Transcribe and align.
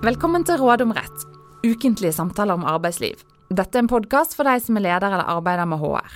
Velkommen 0.00 0.46
til 0.48 0.56
Råd 0.56 0.80
om 0.80 0.94
rett, 0.96 1.24
ukentlige 1.60 2.14
samtaler 2.16 2.56
om 2.56 2.62
arbeidsliv. 2.64 3.20
Dette 3.52 3.76
er 3.76 3.82
en 3.82 3.90
podkast 3.90 4.32
for 4.32 4.48
deg 4.48 4.62
som 4.64 4.78
er 4.80 4.86
leder 4.86 5.12
eller 5.12 5.28
arbeider 5.28 5.68
med 5.68 5.82
HR. 5.82 6.14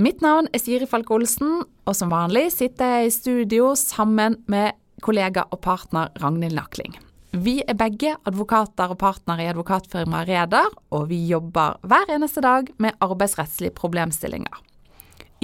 Mitt 0.00 0.24
navn 0.24 0.48
er 0.48 0.62
Siri 0.62 0.88
Falk 0.88 1.12
Olsen, 1.12 1.58
og 1.84 1.98
som 1.98 2.08
vanlig 2.08 2.46
sitter 2.54 2.94
jeg 2.94 3.10
i 3.10 3.12
studio 3.12 3.74
sammen 3.76 4.38
med 4.48 4.80
kollega 5.04 5.44
og 5.52 5.60
partner 5.68 6.08
Ragnhild 6.22 6.56
Nakling. 6.56 6.96
Vi 7.36 7.58
er 7.68 7.76
begge 7.76 8.14
advokater 8.24 8.96
og 8.96 9.02
partnere 9.04 9.44
i 9.44 9.52
advokatfirmaet 9.52 10.32
Reder, 10.32 10.72
og 10.88 11.10
vi 11.12 11.20
jobber 11.28 11.76
hver 11.84 12.16
eneste 12.16 12.40
dag 12.40 12.72
med 12.80 12.96
arbeidsrettslige 13.04 13.76
problemstillinger. 13.76 14.56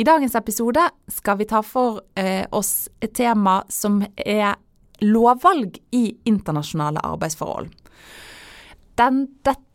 I 0.00 0.08
dagens 0.08 0.40
episode 0.40 0.88
skal 1.12 1.36
vi 1.36 1.52
ta 1.52 1.60
for 1.60 2.00
eh, 2.16 2.46
oss 2.48 2.88
et 3.04 3.12
tema 3.12 3.60
som 3.68 4.00
er 4.16 4.54
lovvalg 5.02 5.78
i 5.94 6.04
internasjonale 6.28 7.02
arbeidsforhold. 7.06 7.70
Den, 9.00 9.24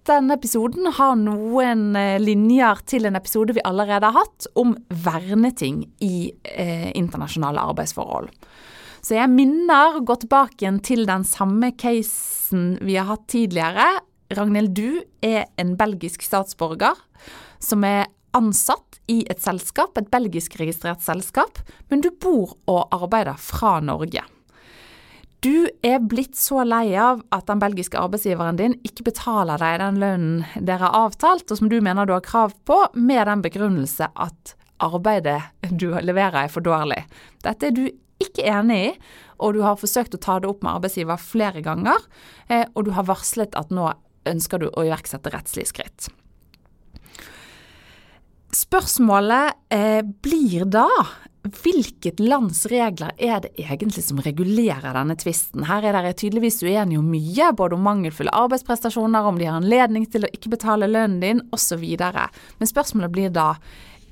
denne 0.08 0.38
episoden 0.38 0.92
har 0.94 1.16
noen 1.20 1.96
eh, 1.98 2.18
linjer 2.22 2.84
til 2.88 3.08
en 3.10 3.18
episode 3.18 3.56
vi 3.58 3.64
allerede 3.66 4.12
har 4.12 4.26
hatt 4.26 4.48
om 4.60 4.76
verneting 4.90 5.84
i 6.04 6.30
eh, 6.54 6.92
internasjonale 6.96 7.64
arbeidsforhold. 7.72 8.30
Så 9.02 9.16
jeg 9.16 9.32
minner, 9.32 10.02
gå 10.04 10.18
tilbake 10.22 10.62
igjen 10.62 10.82
til 10.84 11.06
den 11.08 11.24
samme 11.28 11.72
casen 11.80 12.76
vi 12.84 12.98
har 13.00 13.10
hatt 13.12 13.28
tidligere. 13.32 13.88
Ragnhild, 14.36 14.74
du 14.76 15.02
er 15.24 15.48
en 15.62 15.76
belgisk 15.80 16.26
statsborger 16.26 16.98
som 17.64 17.86
er 17.88 18.10
ansatt 18.38 19.00
i 19.10 19.22
et 19.32 19.42
selskap, 19.42 19.98
et 19.98 20.10
belgisk-registrert 20.12 21.02
selskap, 21.06 21.62
men 21.90 22.04
du 22.04 22.12
bor 22.12 22.58
og 22.68 22.92
arbeider 22.94 23.40
fra 23.40 23.78
Norge. 23.80 24.26
Du 25.46 25.70
er 25.86 26.00
blitt 26.02 26.36
så 26.36 26.64
lei 26.66 26.96
av 26.98 27.22
at 27.36 27.46
den 27.50 27.62
belgiske 27.62 28.00
arbeidsgiveren 28.00 28.58
din 28.58 28.74
ikke 28.88 29.06
betaler 29.12 29.62
deg 29.62 29.78
den 29.84 30.00
lønnen 30.02 30.40
dere 30.58 30.88
har 30.88 30.98
avtalt, 31.08 31.46
og 31.52 31.60
som 31.60 31.70
du 31.70 31.78
mener 31.84 32.10
du 32.10 32.16
har 32.16 32.26
krav 32.26 32.56
på, 32.66 32.80
med 32.98 33.28
den 33.30 33.44
begrunnelse 33.46 34.10
at 34.18 34.56
arbeidet 34.84 35.40
du 35.70 35.92
leverer 35.94 36.46
er 36.46 36.54
for 36.54 36.66
dårlig. 36.66 37.04
Dette 37.46 37.70
er 37.70 37.78
du 37.78 37.86
ikke 38.24 38.48
enig 38.50 38.80
i, 38.82 38.92
og 39.38 39.54
du 39.54 39.62
har 39.62 39.78
forsøkt 39.78 40.18
å 40.18 40.22
ta 40.22 40.40
det 40.42 40.50
opp 40.50 40.64
med 40.66 40.80
arbeidsgiver 40.80 41.22
flere 41.22 41.62
ganger, 41.66 42.02
eh, 42.50 42.66
og 42.74 42.88
du 42.88 42.96
har 42.98 43.06
varslet 43.06 43.54
at 43.58 43.70
nå 43.74 43.92
ønsker 44.28 44.62
du 44.62 44.72
å 44.72 44.88
iverksette 44.88 45.32
rettslige 45.34 45.70
skritt. 45.70 46.10
Spørsmålet 48.58 49.58
eh, 49.74 50.02
blir 50.02 50.66
da 50.66 50.88
hvilket 51.54 52.20
lands 52.24 52.66
regler 52.72 53.14
er 53.18 53.42
det 53.44 53.52
egentlig 53.62 54.04
som 54.06 54.20
regulerer 54.24 54.96
denne 54.96 55.16
tvisten? 55.20 55.66
Her 55.70 55.86
er 55.86 55.96
dere 55.96 56.16
tydeligvis 56.18 56.62
uenige 56.66 57.00
om 57.02 57.10
mye, 57.12 57.52
både 57.58 57.78
om 57.78 57.86
mangelfulle 57.86 58.34
arbeidsprestasjoner, 58.34 59.28
om 59.28 59.40
de 59.40 59.48
har 59.50 59.60
anledning 59.60 60.08
til 60.10 60.26
å 60.26 60.32
ikke 60.34 60.52
betale 60.56 60.90
lønnen 60.90 61.22
din, 61.24 61.44
osv. 61.56 61.84
Men 61.84 62.72
spørsmålet 62.72 63.14
blir 63.14 63.34
da 63.36 63.54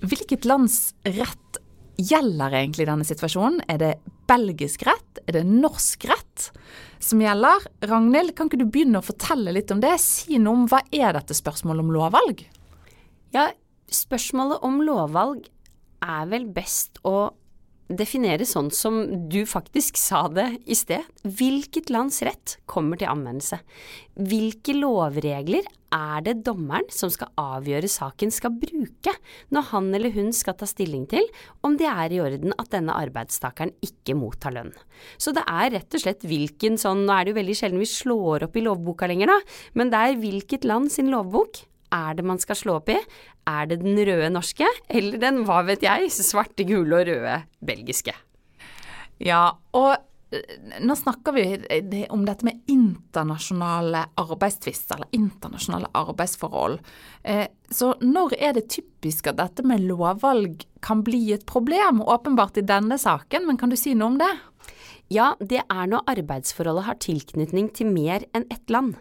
hvilket 0.05 0.45
lands 0.45 0.93
rett 1.07 1.61
gjelder 1.95 2.53
egentlig 2.59 2.87
denne 2.89 3.07
situasjonen? 3.07 3.63
Er 3.71 3.81
det 3.81 3.93
belgisk 4.29 4.85
rett? 4.87 5.23
Er 5.25 5.39
det 5.39 5.45
norsk 5.47 6.05
rett 6.11 6.49
som 7.03 7.21
gjelder? 7.23 7.65
Ragnhild, 7.89 8.35
kan 8.35 8.51
ikke 8.51 8.61
du 8.61 8.67
begynne 8.67 9.01
å 9.01 9.05
fortelle 9.05 9.55
litt 9.55 9.71
om 9.73 9.81
det? 9.83 9.95
Si 10.03 10.39
noe 10.41 10.61
om 10.61 10.69
hva 10.71 10.83
er 10.91 11.15
dette 11.17 11.37
spørsmålet 11.37 11.85
om 11.85 11.93
lovvalg? 11.95 12.45
Ja, 13.35 13.49
spørsmålet 13.91 14.63
om 14.65 14.81
lovvalg 14.85 15.49
er 16.03 16.29
vel 16.31 16.47
best 16.53 17.01
å 17.05 17.31
definere 17.85 18.45
sånn 18.49 18.71
som 18.73 18.97
du 19.29 19.43
faktisk 19.45 19.97
sa 19.99 20.25
det 20.33 20.47
i 20.65 20.75
sted. 20.77 21.05
Hvilket 21.21 21.91
lands 21.93 22.21
rett 22.25 22.57
kommer 22.69 22.97
til 22.97 23.11
anvendelse? 23.11 23.59
Hvilke 24.15 24.73
lovregler 24.77 25.67
er 25.95 26.23
det 26.25 26.39
dommeren 26.47 26.87
som 26.91 27.11
skal 27.13 27.29
avgjøre 27.39 27.87
saken 27.91 28.33
skal 28.33 28.55
bruke 28.57 29.13
når 29.53 29.67
han 29.69 29.91
eller 29.95 30.15
hun 30.15 30.33
skal 30.35 30.57
ta 30.57 30.67
stilling 30.67 31.05
til 31.11 31.29
om 31.63 31.77
det 31.79 31.87
er 31.91 32.15
i 32.15 32.19
orden 32.23 32.55
at 32.57 32.73
denne 32.73 32.95
arbeidstakeren 32.97 33.75
ikke 33.85 34.17
mottar 34.17 34.57
lønn? 34.57 34.73
Så 35.21 35.35
det 35.35 35.45
er 35.45 35.75
rett 35.77 35.95
og 35.95 36.03
slett 36.03 36.25
hvilken 36.25 36.81
sånn, 36.81 37.05
nå 37.05 37.13
er 37.13 37.25
det 37.25 37.35
jo 37.35 37.41
veldig 37.43 37.59
sjelden 37.61 37.85
vi 37.85 37.91
slår 37.91 38.49
opp 38.49 38.57
i 38.57 38.65
lovboka 38.65 39.07
lenger 39.11 39.35
da, 39.35 39.39
men 39.77 39.93
det 39.93 40.01
er 40.01 40.21
hvilket 40.25 40.67
land 40.67 40.91
sin 40.93 41.13
lovbok 41.13 41.63
er 41.95 42.17
det 42.17 42.25
man 42.27 42.41
skal 42.41 42.59
slå 42.59 42.79
opp 42.81 42.91
i? 42.93 42.97
Er 43.47 43.69
det 43.69 43.81
den 43.83 43.97
røde 43.97 44.31
norske, 44.33 44.67
eller 44.89 45.21
den, 45.21 45.43
hva 45.47 45.61
vet 45.67 45.85
jeg, 45.85 46.11
svarte, 46.11 46.67
gule 46.67 46.99
og 46.99 47.07
røde 47.09 47.39
belgiske? 47.65 48.15
Ja, 49.23 49.47
og 49.77 49.91
eh, 50.35 50.55
nå 50.83 50.95
snakker 50.99 51.35
vi 51.35 51.45
om 52.11 52.25
dette 52.27 52.47
med 52.47 52.65
internasjonale 52.71 54.01
arbeidstvister, 54.19 54.97
eller 54.97 55.15
internasjonale 55.15 55.91
arbeidsforhold. 55.95 56.79
Eh, 57.23 57.47
så 57.71 57.93
når 58.03 58.35
er 58.39 58.57
det 58.57 58.67
typisk 58.75 59.31
at 59.31 59.39
dette 59.39 59.63
med 59.67 59.85
lovvalg 59.87 60.65
kan 60.85 61.05
bli 61.05 61.29
et 61.37 61.45
problem? 61.47 62.03
Åpenbart 62.03 62.59
i 62.59 62.67
denne 62.67 62.99
saken, 63.01 63.47
men 63.47 63.61
kan 63.61 63.71
du 63.71 63.79
si 63.79 63.95
noe 63.95 64.13
om 64.13 64.19
det? 64.21 64.33
Ja, 65.13 65.35
det 65.39 65.61
er 65.69 65.85
når 65.89 66.07
arbeidsforholdet 66.15 66.87
har 66.87 67.03
tilknytning 67.03 67.69
til 67.77 67.91
mer 67.93 68.25
enn 68.33 68.47
ett 68.49 68.73
land. 68.73 68.95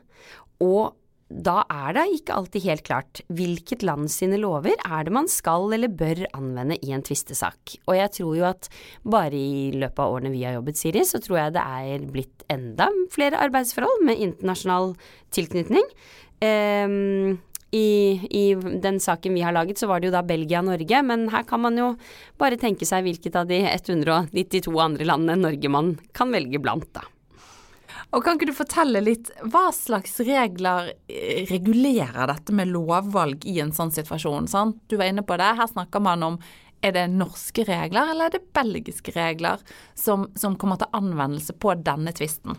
Og 0.62 0.92
da 1.28 1.62
er 1.72 1.94
det 1.96 2.04
ikke 2.18 2.34
alltid 2.36 2.66
helt 2.66 2.84
klart 2.84 3.20
hvilket 3.32 3.84
land 3.86 4.10
sine 4.12 4.36
lover 4.40 4.76
er 4.76 5.06
det 5.06 5.14
man 5.14 5.28
skal 5.30 5.72
eller 5.72 5.88
bør 5.88 6.20
anvende 6.36 6.76
i 6.84 6.92
en 6.94 7.04
tvistesak. 7.04 7.78
Og 7.88 7.96
jeg 7.96 8.12
tror 8.18 8.34
jo 8.38 8.44
at 8.50 8.68
bare 9.02 9.38
i 9.38 9.70
løpet 9.74 10.02
av 10.04 10.18
årene 10.18 10.34
vi 10.34 10.44
har 10.44 10.58
jobbet, 10.58 10.78
Siri, 10.78 11.04
så 11.08 11.22
tror 11.24 11.40
jeg 11.40 11.56
det 11.56 11.64
er 11.64 12.04
blitt 12.12 12.44
enda 12.52 12.90
flere 13.14 13.40
arbeidsforhold 13.40 14.04
med 14.04 14.20
internasjonal 14.28 14.92
tilknytning. 15.34 15.88
Um, 16.44 17.40
i, 17.74 18.20
I, 18.30 18.44
den 18.84 19.00
saken 19.02 19.34
vi 19.34 19.42
har 19.42 19.56
laget, 19.56 19.80
så 19.80 19.88
var 19.90 19.98
det 19.98 20.10
jo 20.10 20.14
da 20.14 20.22
Belgia 20.26 20.60
og 20.60 20.68
Norge, 20.68 21.00
men 21.08 21.26
her 21.32 21.42
kan 21.48 21.64
man 21.64 21.80
jo 21.80 21.88
bare 22.38 22.60
tenke 22.60 22.86
seg 22.86 23.02
hvilket 23.08 23.34
av 23.40 23.48
de 23.50 23.64
192 23.66 24.70
andre 24.78 25.08
landene 25.08 25.40
Norge 25.40 25.72
man 25.72 25.96
kan 26.14 26.30
velge 26.34 26.62
blant, 26.62 26.86
da. 26.94 27.02
Og 28.14 28.22
Kan 28.22 28.38
ikke 28.38 28.46
du 28.52 28.54
fortelle 28.54 29.00
litt, 29.02 29.30
hva 29.50 29.68
slags 29.74 30.20
regler 30.22 30.92
eh, 31.10 31.42
regulerer 31.50 32.28
dette 32.30 32.54
med 32.54 32.70
lovvalg 32.70 33.42
i 33.50 33.56
en 33.62 33.72
sånn 33.74 33.90
situasjon? 33.94 34.46
Sant? 34.50 34.78
Du 34.86 34.94
var 35.00 35.10
inne 35.10 35.24
på 35.26 35.38
det, 35.40 35.48
her 35.58 35.70
snakker 35.70 36.02
man 36.04 36.22
om 36.22 36.38
er 36.84 36.92
det 36.94 37.08
norske 37.10 37.64
regler 37.66 38.12
eller 38.12 38.28
er 38.28 38.36
det 38.36 38.52
belgiske 38.54 39.14
regler 39.16 39.62
som, 39.98 40.28
som 40.38 40.54
kommer 40.60 40.78
til 40.78 40.92
anvendelse 40.94 41.56
på 41.58 41.74
denne 41.80 42.12
tvisten? 42.14 42.58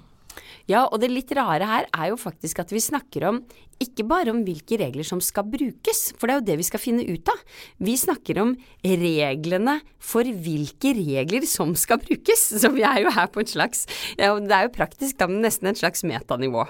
Ja, 0.67 0.83
og 0.89 0.99
det 0.99 1.11
litt 1.13 1.31
rare 1.37 1.67
her 1.69 1.87
er 1.93 2.09
jo 2.11 2.19
faktisk 2.19 2.63
at 2.63 2.73
vi 2.73 2.81
snakker 2.83 3.29
om 3.29 3.43
ikke 3.83 4.05
bare 4.07 4.31
om 4.31 4.41
hvilke 4.45 4.77
regler 4.79 5.05
som 5.07 5.19
skal 5.23 5.47
brukes, 5.51 6.07
for 6.15 6.27
det 6.27 6.35
er 6.35 6.39
jo 6.39 6.47
det 6.47 6.57
vi 6.61 6.67
skal 6.67 6.81
finne 6.81 7.03
ut 7.03 7.31
av. 7.31 7.41
Vi 7.83 7.95
snakker 7.99 8.39
om 8.41 8.53
reglene 8.85 9.79
for 9.99 10.23
hvilke 10.23 10.93
regler 10.95 11.47
som 11.49 11.73
skal 11.79 11.99
brukes. 12.03 12.47
Så 12.61 12.71
vi 12.75 12.85
er 12.87 13.03
jo 13.03 13.13
her 13.15 13.27
på 13.31 13.43
et 13.43 13.51
slags 13.51 13.85
Det 14.15 14.25
er 14.25 14.67
jo 14.67 14.73
praktisk 14.75 15.19
da, 15.19 15.27
men 15.29 15.43
nesten 15.45 15.69
et 15.71 15.81
slags 15.81 16.05
metanivå. 16.07 16.65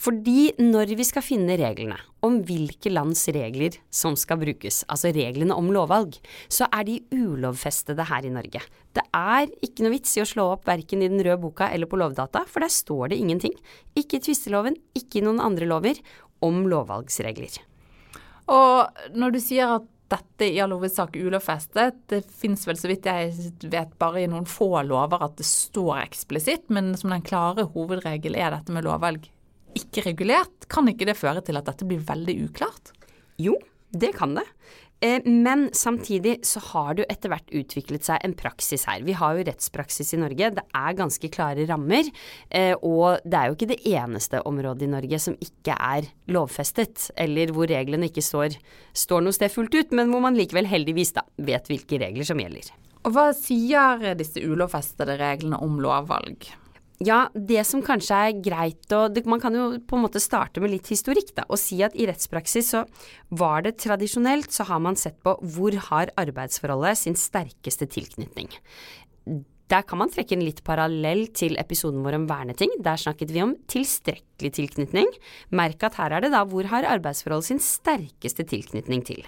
Fordi 0.00 0.54
når 0.62 0.96
vi 0.96 1.06
skal 1.06 1.24
finne 1.24 1.58
reglene 1.60 1.98
om 2.24 2.40
hvilke 2.46 2.90
lands 2.90 3.26
regler 3.30 3.76
som 3.92 4.16
skal 4.18 4.40
brukes, 4.40 4.80
altså 4.90 5.12
reglene 5.14 5.54
om 5.54 5.68
lovvalg, 5.74 6.16
så 6.48 6.66
er 6.72 6.88
de 6.88 6.98
ulovfestede 7.14 8.08
her 8.08 8.26
i 8.26 8.32
Norge. 8.32 8.62
Det 8.96 9.04
er 9.14 9.50
ikke 9.62 9.84
noe 9.84 9.92
vits 9.92 10.14
i 10.16 10.22
å 10.22 10.28
slå 10.28 10.48
opp 10.54 10.64
verken 10.66 11.04
i 11.04 11.10
den 11.12 11.20
røde 11.20 11.38
boka 11.42 11.68
eller 11.68 11.88
på 11.90 11.98
Lovdata, 12.00 12.46
for 12.48 12.64
der 12.64 12.72
står 12.72 13.12
det 13.12 13.20
ingenting. 13.20 13.52
Ikke 13.98 14.18
i 14.18 14.24
tvisteloven, 14.24 14.78
ikke 14.96 15.20
i 15.20 15.26
noen 15.26 15.42
andre 15.44 15.68
lover 15.68 16.00
om 16.44 16.64
lovvalgsregler. 16.70 17.60
Og 18.52 19.12
når 19.16 19.34
du 19.34 19.40
sier 19.42 19.78
at 19.78 19.86
dette 20.06 20.46
i 20.46 20.60
all 20.62 20.70
hovedsak 20.70 21.16
ulovfestet, 21.18 21.96
det 22.12 22.20
fins 22.30 22.62
vel 22.68 22.78
så 22.78 22.90
vidt 22.90 23.08
jeg 23.10 23.32
vet 23.66 23.96
bare 23.98 24.22
i 24.22 24.28
noen 24.30 24.46
få 24.46 24.68
lover 24.86 25.24
at 25.26 25.34
det 25.40 25.46
står 25.48 26.04
eksplisitt, 26.04 26.68
men 26.70 26.92
som 26.98 27.10
den 27.10 27.24
klare 27.26 27.66
hovedregel 27.74 28.38
er 28.38 28.54
dette 28.54 28.74
med 28.74 28.86
lovvalg 28.86 29.26
ikke 29.76 30.06
regulert. 30.06 30.68
Kan 30.72 30.88
ikke 30.90 31.08
det 31.08 31.18
føre 31.18 31.42
til 31.44 31.58
at 31.58 31.68
dette 31.68 31.86
blir 31.88 32.04
veldig 32.06 32.36
uklart? 32.46 32.92
Jo, 33.40 33.56
det 33.92 34.14
kan 34.16 34.36
det. 34.38 34.46
Eh, 35.00 35.20
men 35.24 35.68
samtidig 35.76 36.38
så 36.46 36.60
har 36.72 36.94
det 36.94 37.04
jo 37.04 37.08
etter 37.12 37.32
hvert 37.32 37.52
utviklet 37.60 38.06
seg 38.06 38.22
en 38.24 38.34
praksis 38.38 38.86
her. 38.88 39.04
Vi 39.04 39.16
har 39.18 39.36
jo 39.36 39.44
rettspraksis 39.44 40.14
i 40.16 40.20
Norge, 40.22 40.50
det 40.56 40.64
er 40.64 40.96
ganske 40.96 41.30
klare 41.32 41.66
rammer. 41.68 42.08
Eh, 42.48 42.72
og 42.80 43.20
det 43.24 43.38
er 43.38 43.50
jo 43.50 43.58
ikke 43.58 43.70
det 43.74 43.80
eneste 43.92 44.40
området 44.48 44.88
i 44.88 44.92
Norge 44.96 45.20
som 45.22 45.36
ikke 45.42 45.76
er 45.76 46.08
lovfestet, 46.32 47.10
eller 47.20 47.52
hvor 47.52 47.68
reglene 47.70 48.08
ikke 48.08 48.24
står, 48.24 48.56
står 48.96 49.24
noe 49.26 49.36
sted 49.36 49.52
fullt 49.52 49.76
ut, 49.76 49.96
men 49.96 50.12
hvor 50.12 50.24
man 50.24 50.38
likevel 50.38 50.68
heldigvis 50.70 51.16
da 51.18 51.26
vet 51.36 51.68
hvilke 51.70 52.00
regler 52.00 52.26
som 52.26 52.40
gjelder. 52.40 52.72
Og 53.06 53.12
hva 53.14 53.28
sier 53.36 54.16
disse 54.18 54.40
ulovfestede 54.42 55.14
reglene 55.20 55.60
om 55.62 55.76
lovvalg? 55.82 56.48
Ja, 57.04 57.26
det 57.34 57.60
som 57.68 57.82
kanskje 57.84 58.16
er 58.16 58.38
greit 58.40 58.92
å 58.94 59.02
Man 59.28 59.40
kan 59.42 59.54
jo 59.54 59.66
på 59.84 59.98
en 59.98 60.04
måte 60.06 60.22
starte 60.22 60.62
med 60.64 60.72
litt 60.72 60.88
historikk, 60.88 61.34
da, 61.36 61.44
og 61.48 61.60
si 61.60 61.82
at 61.84 61.96
i 61.96 62.06
rettspraksis 62.08 62.70
så 62.72 62.84
var 63.28 63.66
det 63.66 63.76
tradisjonelt 63.82 64.52
så 64.52 64.64
har 64.64 64.80
man 64.80 64.96
sett 64.96 65.18
på 65.24 65.36
hvor 65.42 65.76
har 65.90 66.12
arbeidsforholdet 66.16 67.02
sin 67.02 67.18
sterkeste 67.18 67.88
tilknytning. 67.92 68.48
Der 69.66 69.82
kan 69.82 69.98
man 69.98 70.10
trekke 70.12 70.36
en 70.36 70.44
litt 70.46 70.60
parallell 70.66 71.24
til 71.34 71.56
episoden 71.58 72.04
vår 72.04 72.20
om 72.20 72.26
verneting. 72.30 72.70
Der 72.86 73.00
snakket 73.00 73.32
vi 73.34 73.42
om 73.42 73.56
tilstrekkelig 73.70 74.52
tilknytning. 74.60 75.08
Merk 75.58 75.82
at 75.88 75.98
her 75.98 76.14
er 76.14 76.22
det 76.22 76.30
da 76.34 76.44
hvor 76.46 76.68
har 76.70 76.86
arbeidsforholdet 76.86 77.48
sin 77.48 77.62
sterkeste 77.62 78.46
tilknytning 78.46 79.02
til. 79.08 79.24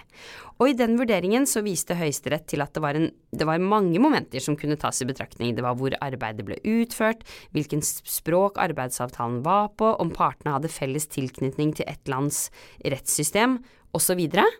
Og 0.59 0.71
i 0.71 0.77
den 0.79 0.95
vurderingen 0.99 1.47
så 1.47 1.63
viste 1.65 1.97
Høyesterett 1.99 2.47
til 2.51 2.63
at 2.63 2.71
det 2.75 2.83
var, 2.83 2.95
en, 2.95 3.09
det 3.35 3.47
var 3.47 3.59
mange 3.59 3.99
momenter 3.99 4.43
som 4.43 4.55
kunne 4.59 4.79
tas 4.79 5.03
i 5.03 5.09
betraktning. 5.09 5.57
Det 5.57 5.65
var 5.65 5.75
hvor 5.79 5.95
arbeidet 5.99 6.47
ble 6.47 6.59
utført, 6.63 7.27
hvilken 7.55 7.83
språk 7.83 8.59
arbeidsavtalen 8.63 9.41
var 9.43 9.73
på, 9.75 9.91
om 9.99 10.15
partene 10.15 10.55
hadde 10.55 10.71
felles 10.71 11.07
tilknytning 11.11 11.75
til 11.79 11.87
et 11.91 12.11
lands 12.11 12.47
rettssystem 12.87 13.59
osv. 13.95 14.23
Eh, 14.23 14.57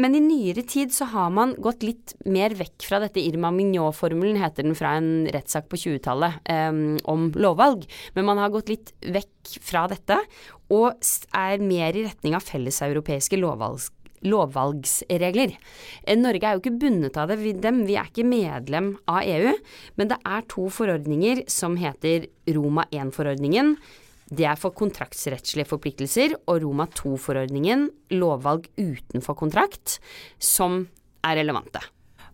men 0.00 0.14
i 0.16 0.22
nyere 0.24 0.62
tid 0.64 0.94
så 0.94 1.08
har 1.12 1.32
man 1.34 1.52
gått 1.60 1.84
litt 1.84 2.14
mer 2.24 2.54
vekk 2.56 2.86
fra 2.88 3.00
dette 3.02 3.20
Irma 3.20 3.50
Mignot-formelen, 3.52 4.38
heter 4.40 4.64
den 4.64 4.76
fra 4.78 4.94
en 4.96 5.26
rettssak 5.34 5.68
på 5.68 5.80
20-tallet 5.82 6.38
um, 6.48 6.96
om 7.04 7.28
lovvalg. 7.36 7.84
Men 8.16 8.28
man 8.30 8.40
har 8.40 8.54
gått 8.54 8.72
litt 8.72 8.94
vekk 9.04 9.58
fra 9.60 9.84
dette, 9.92 10.16
og 10.72 10.96
er 11.36 11.62
mer 11.62 11.96
i 11.96 12.06
retning 12.06 12.34
av 12.38 12.46
felleseuropeiske 12.46 13.38
lovvalg, 13.38 13.84
lovvalgsregler. 14.26 15.52
Eh, 16.02 16.16
Norge 16.18 16.48
er 16.48 16.56
jo 16.56 16.64
ikke 16.64 16.78
bundet 16.80 17.20
av 17.20 17.30
det, 17.30 17.38
dem, 17.62 17.84
vi 17.88 17.98
er 18.00 18.08
ikke 18.10 18.26
medlem 18.26 18.94
av 19.10 19.22
EU, 19.28 19.52
men 20.00 20.10
det 20.12 20.18
er 20.24 20.48
to 20.50 20.66
forordninger 20.72 21.44
som 21.52 21.76
heter 21.80 22.28
Roma 22.56 22.86
1-forordningen, 22.90 23.76
det 24.26 24.46
er 24.48 24.58
for 24.58 24.74
kontraktsrettslige 24.74 25.68
forpliktelser 25.70 26.34
og 26.46 26.62
Roma 26.64 26.88
2-forordningen, 26.90 27.86
lovvalg 28.18 28.66
utenfor 28.74 29.38
kontrakt, 29.38 29.98
som 30.42 30.82
er 31.26 31.38
relevante. 31.38 31.82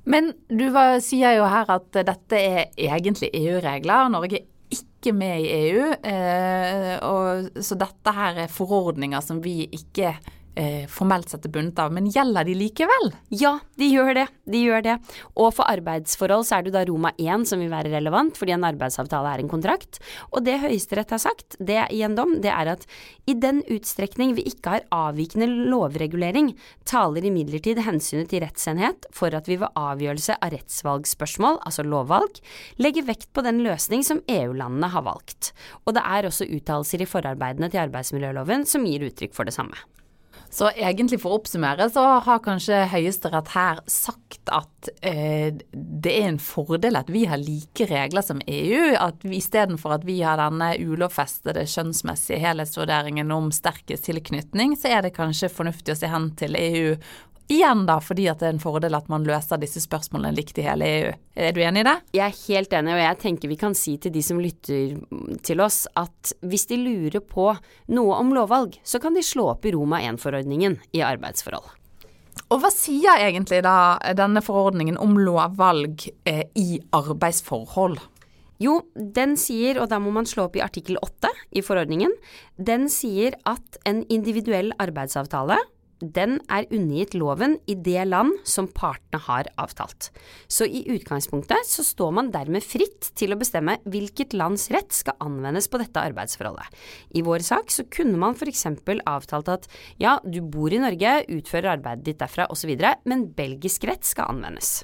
Men 0.09 0.33
du 0.49 0.67
var, 0.75 0.97
sier 1.05 1.37
jo 1.37 1.47
her 1.47 1.69
at 1.71 2.01
dette 2.09 2.39
er 2.39 2.73
egentlig 2.81 3.31
EU-regler. 3.39 4.09
Norge 4.11 4.41
er 4.41 4.49
ikke 4.73 5.13
med 5.15 5.45
i 5.45 5.51
EU, 5.69 5.91
eh, 6.09 6.95
og, 7.05 7.61
så 7.63 7.77
dette 7.79 8.17
her 8.17 8.47
er 8.47 8.53
forordninger 8.53 9.23
som 9.23 9.43
vi 9.45 9.67
ikke 9.69 10.17
eh, 10.59 10.87
formelt 10.91 11.31
sett 11.31 11.47
er 11.47 11.53
bundet 11.53 11.79
av, 11.83 11.93
men 11.95 12.09
gjelder 12.13 12.47
de 12.47 12.55
likevel? 12.59 13.11
Ja, 13.35 13.57
de 13.81 13.89
gjør 13.89 14.15
det. 14.17 14.27
De 14.49 14.63
gjør 14.63 14.85
det. 14.87 14.97
Og 15.37 15.53
for 15.57 15.69
arbeidsforhold 15.71 16.47
så 16.49 16.59
er 16.59 16.67
det 16.67 16.75
da 16.77 16.85
Roma 16.89 17.13
1 17.17 17.47
som 17.49 17.63
vil 17.63 17.73
være 17.73 17.93
relevant, 17.95 18.37
fordi 18.39 18.57
en 18.57 18.67
arbeidsavtale 18.69 19.33
er 19.33 19.43
en 19.43 19.53
kontrakt. 19.53 20.01
Og 20.31 20.45
det 20.47 20.59
Høyesterett 20.63 21.15
har 21.15 21.23
sagt 21.23 21.57
det 21.61 21.81
i 21.95 22.03
en 22.07 22.17
dom, 22.19 22.39
det 22.45 22.53
er 22.53 22.73
at 22.75 22.87
i 23.31 23.37
den 23.39 23.63
utstrekning 23.73 24.35
vi 24.39 24.47
ikke 24.51 24.77
har 24.77 24.87
avvikende 24.93 25.49
lovregulering, 25.73 26.53
taler 26.89 27.27
imidlertid 27.29 27.83
hensynet 27.87 28.31
til 28.33 28.45
rettsenhet 28.45 29.09
for 29.15 29.35
at 29.37 29.49
vi 29.51 29.59
ved 29.61 29.73
avgjørelse 29.79 30.39
av 30.43 30.55
rettsvalgspørsmål, 30.57 31.61
altså 31.67 31.87
lovvalg, 31.87 32.43
legger 32.83 33.07
vekt 33.09 33.31
på 33.33 33.45
den 33.47 33.63
løsning 33.65 34.05
som 34.07 34.23
EU-landene 34.31 34.93
har 34.93 35.07
valgt. 35.07 35.53
Og 35.87 35.97
det 35.97 36.05
er 36.05 36.29
også 36.29 36.49
uttalelser 36.49 37.03
i 37.03 37.09
forarbeidene 37.09 37.71
til 37.73 37.85
arbeidsmiljøloven 37.87 38.67
som 38.69 38.87
gir 38.89 39.07
uttrykk 39.09 39.37
for 39.37 39.49
det 39.49 39.57
samme. 39.57 39.79
Så 40.53 40.69
egentlig 40.77 41.17
for 41.23 41.33
å 41.33 41.39
oppsummere, 41.41 41.87
så 41.89 42.03
har 42.27 42.43
kanskje 42.45 42.83
Høyesterett 42.93 43.55
her 43.55 43.79
sagt 43.89 44.51
at 44.53 44.91
eh, 45.01 45.49
det 45.73 46.13
er 46.13 46.29
en 46.29 46.41
fordel 46.43 46.99
at 46.99 47.09
vi 47.13 47.23
har 47.31 47.41
like 47.41 47.87
regler 47.89 48.25
som 48.27 48.43
EU. 48.45 48.93
At 49.01 49.25
istedenfor 49.25 49.97
at 49.97 50.05
vi 50.05 50.19
har 50.21 50.37
denne 50.43 50.75
ulovfestede 50.77 51.65
skjønnsmessige 51.73 52.43
helhetsvurderingen 52.45 53.33
om 53.33 53.49
sterkest 53.55 54.11
tilknytning, 54.11 54.77
så 54.77 54.93
er 54.93 55.07
det 55.07 55.17
kanskje 55.17 55.53
fornuftig 55.53 55.97
å 55.97 56.01
se 56.03 56.13
hen 56.13 56.29
til 56.37 56.59
EU 56.61 56.97
Igjen 57.51 57.85
da, 57.89 57.99
fordi 58.01 58.29
at 58.31 58.41
det 58.41 58.49
er 58.49 58.55
en 58.55 58.63
fordel 58.63 58.95
at 58.97 59.09
man 59.13 59.27
løser 59.27 59.61
disse 59.61 59.83
spørsmålene 59.83 60.37
likt 60.37 60.61
i 60.61 60.65
hele 60.67 60.89
EU. 60.89 61.11
Er 61.35 61.53
du 61.55 61.61
enig 61.65 61.83
i 61.83 61.89
det? 61.89 61.97
Jeg 62.15 62.25
er 62.29 62.39
helt 62.47 62.77
enig, 62.79 62.95
og 62.95 63.03
jeg 63.03 63.19
tenker 63.25 63.51
vi 63.51 63.59
kan 63.61 63.77
si 63.77 63.97
til 64.01 64.15
de 64.15 64.23
som 64.25 64.41
lytter 64.41 64.97
til 65.45 65.63
oss 65.65 65.85
at 65.99 66.33
hvis 66.47 66.69
de 66.71 66.79
lurer 66.81 67.21
på 67.21 67.51
noe 67.93 68.19
om 68.21 68.33
lovvalg, 68.37 68.79
så 68.85 69.03
kan 69.03 69.19
de 69.19 69.25
slå 69.27 69.51
opp 69.57 69.67
i 69.67 69.75
Roma 69.75 70.01
1-forordningen 70.07 70.79
i 70.97 71.03
arbeidsforhold. 71.05 71.69
Og 72.53 72.63
hva 72.63 72.71
sier 72.73 73.21
egentlig 73.21 73.61
da 73.65 73.99
denne 74.17 74.41
forordningen 74.45 74.97
om 75.01 75.19
lovvalg 75.21 76.07
eh, 76.29 76.47
i 76.57 76.81
arbeidsforhold? 76.95 77.99
Jo, 78.63 78.79
den 78.95 79.35
sier, 79.41 79.81
og 79.83 79.89
da 79.91 79.99
må 80.01 80.13
man 80.15 80.29
slå 80.29 80.47
opp 80.47 80.57
i 80.57 80.63
artikkel 80.65 80.99
8 81.03 81.31
i 81.59 81.63
forordningen, 81.65 82.13
den 82.57 82.87
sier 82.93 83.35
at 83.49 83.81
en 83.89 84.05
individuell 84.13 84.71
arbeidsavtale 84.83 85.59
den 86.03 86.39
er 86.51 86.67
undergitt 86.71 87.15
loven 87.15 87.57
i 87.71 87.77
det 87.79 88.03
land 88.09 88.35
som 88.49 88.67
partene 88.67 89.21
har 89.23 89.49
avtalt. 89.61 90.11
Så 90.51 90.67
i 90.67 90.83
utgangspunktet 90.91 91.69
så 91.69 91.85
står 91.87 92.13
man 92.19 92.31
dermed 92.35 92.65
fritt 92.67 93.13
til 93.19 93.35
å 93.35 93.39
bestemme 93.41 93.79
hvilket 93.87 94.35
lands 94.37 94.69
rett 94.75 94.93
skal 94.95 95.19
anvendes 95.23 95.71
på 95.71 95.81
dette 95.83 96.03
arbeidsforholdet. 96.03 96.67
I 97.15 97.25
vår 97.27 97.47
sak 97.47 97.71
så 97.73 97.87
kunne 97.87 98.19
man 98.21 98.37
f.eks. 98.37 98.67
avtalt 99.07 99.53
at 99.53 99.69
ja, 100.03 100.19
du 100.25 100.41
bor 100.43 100.73
i 100.73 100.83
Norge, 100.83 101.21
utfører 101.31 101.77
arbeidet 101.77 102.07
ditt 102.11 102.23
derfra 102.23 102.49
osv., 102.53 102.75
men 103.09 103.29
belgisk 103.37 103.87
rett 103.89 104.07
skal 104.07 104.33
anvendes. 104.35 104.83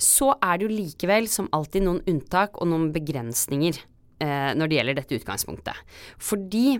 Så 0.00 0.30
er 0.38 0.56
det 0.56 0.68
jo 0.68 0.72
likevel 0.72 1.28
som 1.28 1.50
alltid 1.52 1.84
noen 1.84 2.04
unntak 2.08 2.56
og 2.60 2.70
noen 2.70 2.88
begrensninger 2.94 3.76
eh, 4.22 4.52
når 4.56 4.70
det 4.70 4.78
gjelder 4.78 4.98
dette 5.02 5.18
utgangspunktet. 5.18 5.84
Fordi 6.22 6.78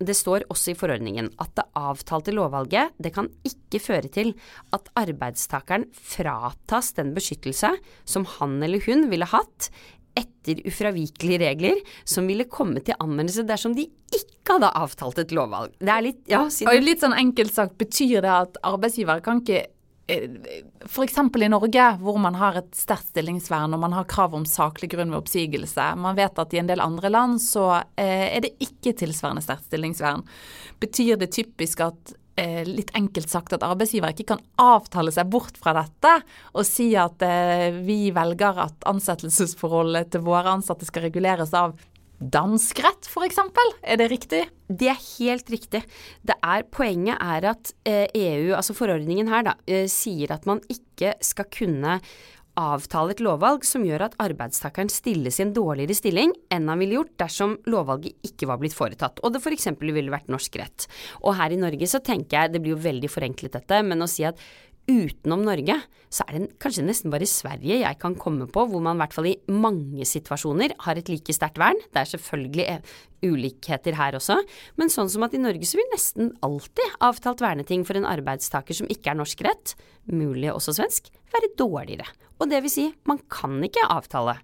det 0.00 0.16
står 0.16 0.46
også 0.52 0.72
i 0.72 0.78
forordningen 0.78 1.30
at 1.42 1.52
det 1.58 1.66
avtalte 1.78 2.34
lovvalget 2.34 2.96
det 3.02 3.12
kan 3.14 3.28
ikke 3.46 3.82
føre 3.84 4.10
til 4.12 4.32
at 4.76 4.90
arbeidstakeren 4.98 5.86
fratas 5.92 6.94
den 6.96 7.14
beskyttelse 7.16 7.74
som 8.08 8.26
han 8.38 8.58
eller 8.64 8.82
hun 8.86 9.08
ville 9.12 9.28
hatt 9.28 9.70
etter 10.18 10.62
ufravikelige 10.66 11.40
regler 11.42 11.82
som 12.08 12.26
ville 12.30 12.48
komme 12.50 12.82
til 12.84 12.98
anvendelse 13.00 13.44
dersom 13.48 13.76
de 13.76 13.86
ikke 14.10 14.56
hadde 14.56 14.70
avtalt 14.80 15.20
et 15.22 15.34
lovvalg. 15.36 15.76
Det 15.78 15.92
er 15.94 16.02
litt, 16.02 16.22
ja, 16.30 16.40
siden... 16.50 16.82
litt 16.82 17.04
sånn 17.04 17.14
enkelt 17.14 17.54
sagt, 17.54 17.76
betyr 17.78 18.24
det 18.24 18.32
at 18.32 18.58
arbeidsgiver 18.66 19.22
kan 19.24 19.44
ikke 19.44 19.68
F.eks. 20.86 21.18
i 21.18 21.48
Norge, 21.48 21.86
hvor 22.00 22.18
man 22.18 22.36
har 22.40 22.58
et 22.60 22.70
sterkt 22.76 23.12
stillingsvern 23.12 23.74
og 23.76 23.82
man 23.82 23.94
har 23.94 24.08
krav 24.10 24.34
om 24.36 24.46
saklig 24.48 24.90
grunn 24.94 25.12
ved 25.12 25.20
oppsigelse. 25.22 25.90
Man 26.00 26.18
vet 26.18 26.38
at 26.40 26.54
i 26.54 26.60
en 26.62 26.70
del 26.70 26.82
andre 26.82 27.12
land 27.12 27.40
så 27.42 27.66
eh, 27.96 28.30
er 28.30 28.40
det 28.44 28.56
ikke 28.64 28.96
tilsvarende 29.02 29.44
sterkt 29.44 29.68
stillingsvern. 29.68 30.24
Betyr 30.82 31.20
det 31.20 31.30
typisk 31.36 31.84
at 31.86 32.14
eh, 32.40 32.64
litt 32.66 32.90
enkelt 32.98 33.30
sagt 33.30 33.54
at 33.54 33.66
arbeidsgiver 33.66 34.14
ikke 34.14 34.32
kan 34.32 34.42
avtale 34.62 35.14
seg 35.14 35.30
bort 35.30 35.60
fra 35.60 35.76
dette 35.78 36.16
og 36.54 36.66
si 36.66 36.90
at 36.98 37.22
vi 37.86 38.00
velger 38.16 38.64
at 38.66 38.90
ansettelsesforholdet 38.90 40.14
til 40.14 40.26
våre 40.26 40.56
ansatte 40.58 40.88
skal 40.88 41.06
reguleres 41.06 41.54
av 41.54 41.76
dansk 42.20 42.82
rett, 42.84 43.08
f.eks. 43.08 43.38
Er 43.82 44.00
det 44.00 44.10
riktig? 44.12 44.42
Det 44.68 44.90
er 44.92 44.98
helt 45.18 45.48
riktig. 45.50 45.82
Er, 46.36 46.66
poenget 46.70 47.16
er 47.16 47.48
at 47.54 47.72
eh, 47.88 48.06
EU, 48.12 48.52
altså 48.56 48.76
forordningen 48.76 49.30
her, 49.32 49.46
da, 49.48 49.56
eh, 49.66 49.88
sier 49.90 50.32
at 50.36 50.46
man 50.48 50.60
ikke 50.68 51.16
skal 51.24 51.48
kunne 51.52 51.98
avtale 52.60 53.14
et 53.14 53.22
lovvalg 53.22 53.64
som 53.64 53.84
gjør 53.86 54.08
at 54.08 54.16
arbeidstakeren 54.20 54.90
stilles 54.92 55.38
i 55.38 55.44
en 55.46 55.52
dårligere 55.56 55.96
stilling 55.96 56.32
enn 56.52 56.68
han 56.68 56.80
ville 56.82 56.98
gjort 56.98 57.14
dersom 57.22 57.54
lovvalget 57.70 58.26
ikke 58.26 58.48
var 58.50 58.60
blitt 58.60 58.76
foretatt, 58.76 59.22
og 59.22 59.32
det 59.32 59.40
f.eks. 59.40 59.70
ville 59.80 60.12
vært 60.12 60.28
norsk 60.32 60.58
rett. 60.60 60.88
Og 61.22 61.38
her 61.38 61.54
i 61.54 61.60
Norge 61.60 61.88
så 61.88 62.02
tenker 62.04 62.36
jeg, 62.36 62.52
det 62.54 62.62
blir 62.62 62.74
jo 62.74 62.82
veldig 62.82 63.10
forenklet 63.12 63.56
dette, 63.56 63.80
men 63.86 64.02
å 64.02 64.10
si 64.10 64.26
at 64.28 64.40
utenom 64.90 65.44
Norge, 65.46 65.76
så 66.10 66.24
er 66.26 66.34
det 66.34 66.58
kanskje 66.62 66.82
nesten 66.86 67.12
bare 67.12 67.28
Sverige 67.28 67.78
jeg 67.84 67.98
kan 68.02 68.16
komme 68.18 68.48
på 68.50 68.64
hvor 68.66 68.82
man 68.82 68.98
i 68.98 69.02
hvert 69.04 69.14
fall 69.14 69.28
i 69.30 69.36
mange 69.52 70.06
situasjoner 70.08 70.74
har 70.86 70.98
et 70.98 71.10
like 71.12 71.34
sterkt 71.34 71.60
vern. 71.62 71.78
Det 71.94 72.02
er 72.02 72.10
selvfølgelig 72.10 72.66
eh, 72.66 72.94
ulikheter 73.22 73.98
her 73.98 74.18
også, 74.18 74.40
men 74.80 74.90
sånn 74.92 75.10
som 75.12 75.26
at 75.26 75.36
i 75.36 75.42
Norge 75.42 75.68
så 75.68 75.78
vil 75.78 75.90
nesten 75.94 76.32
alltid 76.46 76.98
avtalt 77.06 77.44
verneting 77.44 77.86
for 77.86 78.00
en 78.00 78.08
arbeidstaker 78.08 78.80
som 78.80 78.90
ikke 78.90 79.12
er 79.12 79.20
norsk 79.20 79.44
rett, 79.46 79.76
mulig 80.10 80.50
også 80.52 80.74
svensk, 80.80 81.12
være 81.30 81.52
dårligere. 81.60 82.08
Og 82.40 82.50
det 82.50 82.64
vil 82.64 82.72
si, 82.72 82.88
man 83.06 83.22
kan 83.30 83.60
ikke 83.64 83.86
avtale 83.92 84.40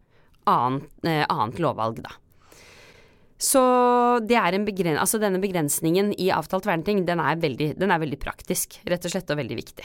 annet, 0.47 0.87
eh, 1.03 1.25
annet 1.27 1.61
lovvalg 1.63 2.05
da. 2.07 2.15
Så 3.37 3.61
begren 4.25 4.97
altså 4.97 5.19
denne 5.21 5.43
begrensningen 5.43 6.15
i 6.17 6.31
avtalt 6.33 6.65
verneting, 6.65 7.05
den 7.05 7.21
er, 7.21 7.37
veldig, 7.37 7.75
den 7.77 7.91
er 7.91 8.01
veldig 8.01 8.19
praktisk, 8.23 8.81
rett 8.89 9.05
og 9.05 9.13
slett, 9.13 9.31
og 9.31 9.37
veldig 9.43 9.59
viktig. 9.59 9.85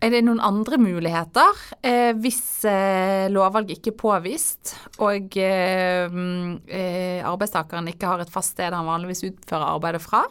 Er 0.00 0.14
det 0.14 0.22
noen 0.24 0.40
andre 0.40 0.78
muligheter 0.80 1.58
eh, 1.84 2.14
hvis 2.16 2.64
eh, 2.68 3.26
lovvalg 3.28 3.74
ikke 3.74 3.92
er 3.92 3.98
påvist, 4.00 4.72
og 5.04 5.36
eh, 5.36 6.06
mm, 6.08 6.54
eh, 6.64 7.20
arbeidstakeren 7.28 7.90
ikke 7.92 8.08
har 8.08 8.22
et 8.24 8.32
fast 8.32 8.56
sted 8.56 8.72
han 8.72 8.88
vanligvis 8.88 9.26
utfører 9.28 9.66
arbeidet 9.74 10.00
fra? 10.00 10.22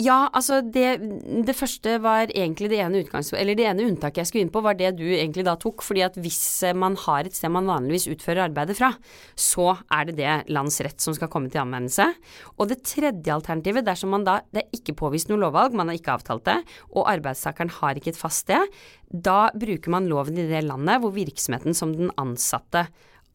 Ja, 0.00 0.30
altså 0.32 0.62
det, 0.64 1.02
det, 1.44 1.52
første 1.52 1.98
var 2.00 2.30
egentlig 2.32 2.70
det 2.72 2.78
ene, 2.80 3.02
eller 3.36 3.56
det 3.58 3.66
ene 3.68 3.84
unntaket 3.90 4.22
jeg 4.22 4.30
skulle 4.30 4.44
inn 4.46 4.52
på, 4.54 4.62
var 4.64 4.78
det 4.78 4.94
du 4.96 5.04
egentlig 5.04 5.44
da 5.44 5.52
tok. 5.60 5.84
fordi 5.84 6.00
at 6.06 6.16
hvis 6.16 6.64
man 6.72 6.96
har 6.96 7.28
et 7.28 7.36
sted 7.36 7.52
man 7.52 7.68
vanligvis 7.68 8.08
utfører 8.08 8.46
arbeidet 8.46 8.78
fra, 8.78 8.94
så 9.36 9.74
er 9.92 10.08
det 10.08 10.16
det 10.16 10.38
lands 10.48 10.80
rett 10.80 10.96
som 10.96 11.12
skal 11.12 11.28
komme 11.28 11.52
til 11.52 11.60
anvendelse. 11.60 12.08
Og 12.56 12.72
det 12.72 12.80
tredje 12.88 13.34
alternativet, 13.34 13.84
dersom 13.84 14.16
man 14.16 14.24
da 14.24 14.38
det 14.48 14.64
er 14.64 14.80
ikke 14.80 14.96
påvist 14.96 15.28
noe 15.28 15.42
lovvalg, 15.44 15.76
man 15.76 15.92
har 15.92 16.00
ikke 16.00 16.16
avtalt 16.16 16.48
det, 16.48 16.56
og 16.96 17.10
arbeidstakeren 17.12 17.76
har 17.82 18.00
ikke 18.00 18.14
et 18.14 18.22
fast 18.22 18.46
sted, 18.46 18.64
da 19.12 19.50
bruker 19.52 19.92
man 19.92 20.08
loven 20.08 20.40
i 20.40 20.48
det 20.48 20.64
landet 20.64 21.04
hvor 21.04 21.12
virksomheten 21.12 21.76
som 21.76 21.92
den 21.92 22.08
ansatte 22.16 22.86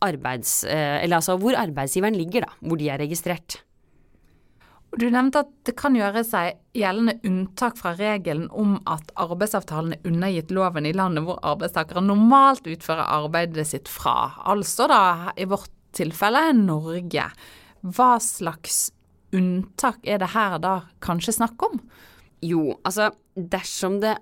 arbeids... 0.01 0.63
Eh, 0.65 1.03
eller 1.03 1.21
altså 1.21 1.37
hvor 1.37 1.53
arbeidsgiveren 1.53 2.17
ligger, 2.17 2.49
da. 2.49 2.57
Hvor 2.65 2.81
de 2.81 2.89
er 2.89 3.01
registrert. 3.05 3.61
Du 4.95 5.03
nevnte 5.11 5.41
at 5.43 5.49
det 5.67 5.73
kan 5.77 5.97
gjøre 5.97 6.23
seg 6.23 6.61
gjeldende 6.77 7.17
unntak 7.27 7.75
fra 7.79 7.91
regelen 7.97 8.47
om 8.55 8.77
at 8.87 9.11
arbeidsavtalen 9.19 9.97
er 9.97 10.07
undergitt 10.07 10.53
loven 10.55 10.87
i 10.87 10.93
landet 10.95 11.25
hvor 11.27 11.41
arbeidstakere 11.45 12.05
normalt 12.05 12.69
utfører 12.71 13.03
arbeidet 13.03 13.67
sitt 13.67 13.91
fra, 13.91 14.31
altså 14.47 14.87
da 14.87 15.01
i 15.35 15.47
vårt 15.49 15.73
tilfelle 15.97 16.53
Norge. 16.55 17.27
Hva 17.83 18.11
slags 18.23 18.87
unntak 19.35 19.99
er 20.07 20.21
det 20.23 20.31
her 20.31 20.55
da 20.63 20.77
kanskje 21.03 21.35
snakk 21.35 21.67
om? 21.67 21.81
Jo, 22.45 22.77
altså 22.85 23.09
dersom 23.37 23.99
det 24.01 24.13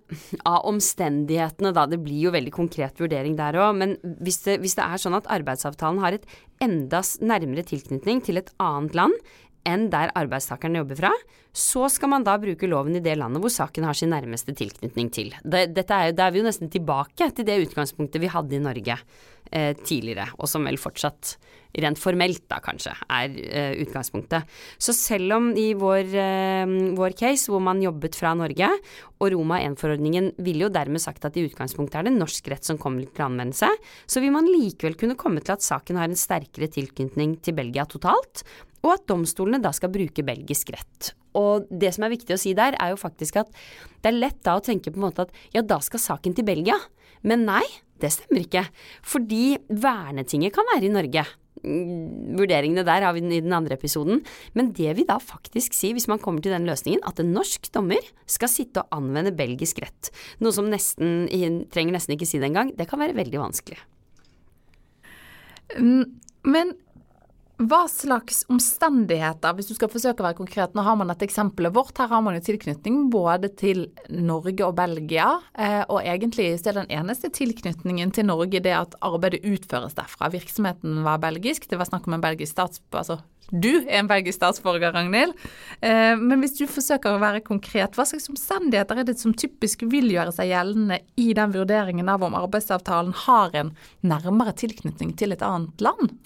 av 0.47 0.65
omstendighetene 0.69 1.71
da, 1.75 1.85
det 1.87 1.99
blir 2.03 2.27
jo 2.27 2.33
veldig 2.35 2.51
konkret 2.55 2.99
vurdering 2.99 3.35
der 3.39 3.57
òg, 3.59 3.75
men 3.79 3.95
hvis 4.23 4.41
det, 4.45 4.57
hvis 4.63 4.75
det 4.79 4.85
er 4.85 5.01
sånn 5.01 5.17
at 5.17 5.27
arbeidsavtalen 5.31 6.01
har 6.03 6.15
et 6.15 6.27
enda 6.63 7.01
nærmere 7.23 7.65
tilknytning 7.67 8.23
til 8.23 8.39
et 8.39 8.51
annet 8.63 8.95
land 8.95 9.15
enn 9.67 9.89
der 9.93 10.13
arbeidstakeren 10.17 10.77
jobber 10.79 10.99
fra, 10.99 11.11
så 11.55 11.87
skal 11.91 12.11
man 12.11 12.25
da 12.27 12.35
bruke 12.41 12.67
loven 12.67 12.97
i 12.99 13.03
det 13.03 13.15
landet 13.19 13.43
hvor 13.43 13.53
saken 13.53 13.87
har 13.87 13.95
sin 13.95 14.11
nærmeste 14.11 14.55
tilknytning 14.57 15.11
til. 15.15 15.31
Det, 15.43 15.85
er, 15.85 16.11
da 16.11 16.27
er 16.27 16.35
vi 16.35 16.41
jo 16.41 16.47
nesten 16.47 16.71
tilbake 16.71 17.29
til 17.31 17.47
det 17.47 17.61
utgangspunktet 17.63 18.21
vi 18.23 18.31
hadde 18.31 18.57
i 18.57 18.63
Norge 18.63 18.97
eh, 19.51 19.71
tidligere, 19.79 20.27
og 20.35 20.51
som 20.51 20.67
vel 20.67 20.79
fortsatt 20.81 21.37
rent 21.83 21.99
formelt 21.99 22.43
da 22.51 22.59
kanskje 22.63 22.93
er 23.11 23.39
eh, 23.45 23.73
utgangspunktet. 23.83 24.51
Så 24.79 24.95
selv 24.95 25.37
om 25.37 25.49
i 25.59 25.69
vår, 25.79 26.11
eh, 26.19 26.75
vår, 26.97 27.15
case 27.19 27.51
hvor 27.51 27.63
man 27.63 27.83
jobbet 27.83 28.19
fra 28.19 28.35
Norge, 28.37 28.69
og 29.15 29.31
Roma 29.31 29.61
1-forordningen 29.63 30.33
ville 30.43 30.67
jo 30.67 30.73
dermed 30.73 31.03
sagt 31.03 31.27
at 31.27 31.39
i 31.39 31.45
utgangspunktet 31.47 32.01
er 32.01 32.09
det 32.09 32.15
norsk 32.17 32.51
rett 32.51 32.67
som 32.67 32.79
kommer 32.81 33.07
til 33.07 33.27
anvendelse, 33.27 33.71
så 34.07 34.23
vil 34.23 34.35
man 34.35 34.49
likevel 34.49 34.99
kunne 34.99 35.19
komme 35.19 35.43
til 35.43 35.55
at 35.55 35.65
saken 35.65 35.99
har 35.99 36.11
en 36.11 36.19
sterkere 36.19 36.71
tilknytning 36.71 37.39
til 37.43 37.55
Belgia 37.57 37.87
totalt, 37.87 38.43
og 38.85 38.93
at 38.93 39.05
domstolene 39.09 39.61
da 39.63 39.71
skal 39.75 39.93
bruke 39.93 40.25
belgisk 40.25 40.71
rett. 40.75 41.13
Og 41.35 41.65
det 41.67 41.91
som 41.95 42.05
er 42.05 42.13
viktig 42.13 42.35
å 42.35 42.39
si 42.39 42.53
der, 42.57 42.77
er 42.79 42.93
jo 42.93 42.99
faktisk 43.01 43.41
at 43.41 43.49
det 44.03 44.11
er 44.11 44.19
lett 44.19 44.43
da 44.45 44.55
å 44.57 44.63
tenke 44.63 44.93
på 44.93 45.01
en 45.01 45.07
måte 45.07 45.25
at 45.25 45.33
ja, 45.55 45.65
da 45.65 45.81
skal 45.83 46.03
saken 46.03 46.37
til 46.37 46.47
Belgia. 46.47 46.77
Men 47.25 47.47
nei, 47.47 47.63
det 48.01 48.13
stemmer 48.13 48.45
ikke. 48.45 48.67
Fordi 49.05 49.57
vernetinget 49.67 50.55
kan 50.55 50.69
være 50.69 50.87
i 50.87 50.93
Norge. 50.93 51.25
Mm, 51.65 52.35
vurderingene 52.37 52.83
der 52.85 53.05
har 53.07 53.15
vi 53.15 53.23
i 53.25 53.41
den 53.41 53.55
andre 53.55 53.77
episoden. 53.79 54.21
Men 54.53 54.71
det 54.77 54.93
vil 54.99 55.07
da 55.09 55.17
faktisk 55.23 55.75
si, 55.75 55.91
hvis 55.95 56.09
man 56.11 56.21
kommer 56.21 56.43
til 56.45 56.53
den 56.53 56.67
løsningen, 56.69 57.03
at 57.07 57.19
en 57.21 57.33
norsk 57.35 57.71
dommer 57.75 58.05
skal 58.29 58.51
sitte 58.51 58.83
og 58.83 58.99
anvende 58.99 59.33
belgisk 59.35 59.81
rett. 59.83 60.11
Noe 60.43 60.55
som 60.55 60.69
nesten, 60.71 61.25
trenger 61.73 61.97
nesten 61.97 62.15
ikke 62.15 62.29
si 62.29 62.41
det 62.41 62.51
engang, 62.51 62.75
det 62.77 62.89
kan 62.91 63.01
være 63.01 63.17
veldig 63.17 63.41
vanskelig. 63.41 63.81
Mm, 65.79 66.19
men 66.45 66.75
hva 67.55 67.85
slags 67.87 68.43
omstendigheter, 68.51 69.53
hvis 69.55 69.69
du 69.69 69.75
skal 69.77 69.91
forsøke 69.91 70.19
å 70.19 70.25
være 70.27 70.37
konkret, 70.41 70.73
nå 70.75 70.83
har 70.83 70.97
man 70.99 71.13
et 71.13 71.23
eksempel 71.23 71.69
vårt, 71.71 71.95
her 72.01 72.09
har 72.11 72.23
man 72.25 72.35
jo 72.35 72.43
tilknytning 72.43 73.05
både 73.13 73.47
til 73.55 73.85
Norge 74.11 74.65
og 74.65 74.75
Belgia, 74.75 75.29
eh, 75.55 75.83
og 75.87 76.01
egentlig 76.03 76.49
så 76.59 76.73
er 76.73 76.81
den 76.81 76.91
eneste 76.97 77.31
tilknytningen 77.31 78.11
til 78.15 78.27
Norge 78.27 78.59
det 78.59 78.75
at 78.75 78.97
arbeidet 78.99 79.45
utføres 79.47 79.95
derfra. 79.95 80.27
Virksomheten 80.33 80.99
var 81.07 81.23
belgisk, 81.23 81.69
det 81.71 81.79
var 81.79 81.87
snakk 81.87 82.09
om 82.09 82.17
en 82.17 82.27
belgisk 82.27 82.57
statsborger, 82.57 83.05
altså 83.05 83.21
du 83.53 83.85
er 83.85 83.99
en 83.99 84.07
belgisk 84.09 84.39
statsborger, 84.39 84.89
Ragnhild. 84.95 85.35
Eh, 85.85 86.15
men 86.17 86.41
hvis 86.41 86.57
du 86.57 86.65
forsøker 86.65 87.13
å 87.13 87.21
være 87.21 87.43
konkret, 87.45 87.93
hva 87.93 88.05
slags 88.09 88.25
omstendigheter 88.31 88.99
er 88.99 89.07
det 89.07 89.19
som 89.21 89.35
typisk 89.37 89.85
vil 89.91 90.09
gjøre 90.11 90.33
seg 90.33 90.49
gjeldende 90.49 90.97
i 91.21 91.29
den 91.37 91.53
vurderingen 91.53 92.09
av 92.09 92.25
om 92.25 92.37
arbeidsavtalen 92.41 93.13
har 93.27 93.53
en 93.61 93.75
nærmere 94.01 94.55
tilknytning 94.57 95.13
til 95.19 95.37
et 95.37 95.45
annet 95.45 95.85
land? 95.85 96.17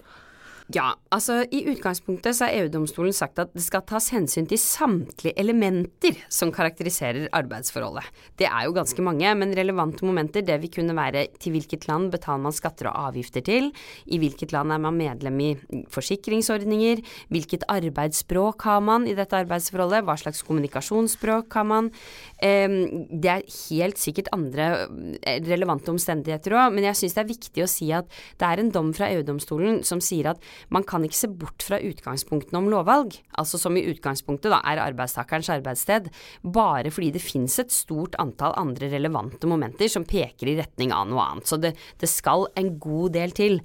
Ja, 0.70 0.92
altså 1.10 1.40
i 1.50 1.64
utgangspunktet 1.72 2.36
så 2.38 2.46
har 2.46 2.60
EU-domstolen 2.60 3.14
sagt 3.16 3.40
at 3.42 3.50
det 3.56 3.64
skal 3.66 3.82
tas 3.90 4.12
hensyn 4.14 4.46
til 4.46 4.60
samtlige 4.62 5.34
elementer 5.42 6.20
som 6.30 6.52
karakteriserer 6.54 7.26
arbeidsforholdet. 7.34 8.06
Det 8.38 8.46
er 8.46 8.68
jo 8.68 8.76
ganske 8.76 9.02
mange, 9.02 9.32
men 9.40 9.56
relevante 9.58 10.06
momenter 10.06 10.46
det 10.46 10.60
vil 10.62 10.70
kunne 10.76 10.94
være 10.94 11.24
til 11.42 11.56
hvilket 11.56 11.88
land 11.90 12.12
betaler 12.14 12.44
man 12.44 12.54
skatter 12.54 12.92
og 12.92 13.08
avgifter 13.08 13.42
til, 13.48 13.72
i 14.06 14.20
hvilket 14.22 14.54
land 14.54 14.76
er 14.76 14.84
man 14.84 15.00
medlem 15.00 15.40
i 15.42 15.48
forsikringsordninger, 15.90 17.02
hvilket 17.34 17.66
arbeidsspråk 17.66 18.68
har 18.70 18.86
man 18.86 19.10
i 19.10 19.18
dette 19.18 19.42
arbeidsforholdet, 19.42 20.06
hva 20.06 20.20
slags 20.22 20.44
kommunikasjonsspråk 20.46 21.58
har 21.58 21.66
man. 21.66 21.90
Det 22.38 23.34
er 23.34 23.48
helt 23.72 23.98
sikkert 23.98 24.30
andre 24.38 24.70
eh, 25.18 25.42
relevante 25.50 25.90
omstendigheter 25.90 26.60
òg, 26.62 26.78
men 26.78 26.86
jeg 26.92 27.02
syns 27.02 27.18
det 27.18 27.26
er 27.26 27.34
viktig 27.34 27.66
å 27.66 27.72
si 27.74 27.90
at 27.90 28.06
det 28.38 28.54
er 28.54 28.62
en 28.62 28.72
dom 28.78 28.94
fra 28.94 29.10
EU-domstolen 29.18 29.82
som 29.88 29.98
sier 29.98 30.30
at 30.36 30.50
man 30.74 30.86
kan 30.88 31.06
ikke 31.06 31.20
se 31.20 31.30
bort 31.32 31.66
fra 31.66 31.80
utgangspunktene 31.84 32.60
om 32.62 32.70
lovvalg, 32.72 33.16
altså 33.40 33.60
som 33.62 33.78
i 33.80 33.86
utgangspunktet 33.92 34.52
da 34.54 34.62
er 34.68 34.84
arbeidstakerens 34.84 35.52
arbeidssted, 35.54 36.10
bare 36.44 36.92
fordi 36.94 37.14
det 37.16 37.24
finnes 37.24 37.56
et 37.62 37.74
stort 37.74 38.18
antall 38.22 38.58
andre 38.60 38.92
relevante 38.92 39.50
momenter 39.50 39.92
som 39.92 40.08
peker 40.08 40.52
i 40.52 40.58
retning 40.60 40.94
av 40.96 41.08
noe 41.10 41.24
annet. 41.24 41.50
Så 41.50 41.60
det, 41.62 41.76
det 42.02 42.12
skal 42.12 42.50
en 42.60 42.76
god 42.82 43.16
del 43.16 43.36
til. 43.36 43.62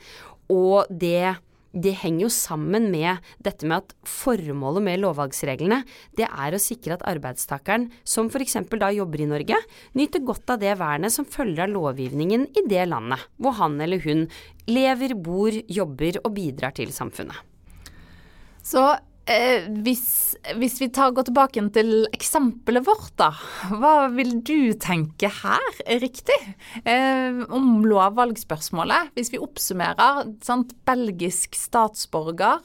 Og 0.53 0.87
det 0.91 1.37
det 1.75 1.95
henger 2.01 2.27
jo 2.27 2.31
sammen 2.33 2.87
med 2.93 3.25
dette 3.43 3.67
med 3.67 3.83
at 3.83 3.95
formålet 4.07 4.85
med 4.87 5.01
lovvalgsreglene, 5.03 5.81
det 6.17 6.29
er 6.29 6.55
å 6.55 6.63
sikre 6.63 6.97
at 6.97 7.07
arbeidstakeren, 7.11 7.89
som 8.07 8.31
f.eks. 8.31 8.57
da 8.71 8.93
jobber 8.95 9.25
i 9.25 9.31
Norge, 9.31 9.59
nyter 9.99 10.23
godt 10.25 10.55
av 10.55 10.63
det 10.63 10.77
vernet 10.79 11.15
som 11.15 11.27
følger 11.27 11.67
av 11.67 11.75
lovgivningen 11.75 12.47
i 12.55 12.67
det 12.71 12.87
landet 12.91 13.27
hvor 13.43 13.57
han 13.59 13.81
eller 13.83 14.03
hun 14.05 14.29
lever, 14.71 15.17
bor, 15.19 15.51
jobber 15.51 16.21
og 16.23 16.37
bidrar 16.37 16.75
til 16.77 16.95
samfunnet. 16.95 17.37
Så 18.65 18.81
Eh, 19.25 19.71
hvis, 19.85 20.37
hvis, 20.61 20.75
vi 20.83 20.91
tar, 20.93 21.15
går 21.17 21.25
tilbake 21.31 21.63
til 21.73 21.93
eksempelet 22.13 22.85
vårt, 22.85 23.15
da. 23.17 23.31
Hva 23.73 24.11
vil 24.13 24.35
du 24.45 24.75
tenke 24.77 25.31
her 25.33 25.79
er 25.87 26.03
riktig 26.03 26.37
eh, 26.85 27.41
om 27.49 27.87
lovvalgspørsmålet. 27.89 29.15
Hvis 29.17 29.33
vi 29.33 29.41
oppsummerer 29.41 30.27
sant, 30.45 30.77
belgisk 30.85 31.57
statsborger, 31.57 32.61